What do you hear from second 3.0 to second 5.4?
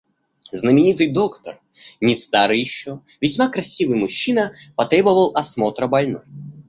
весьма красивый мужчина, потребовал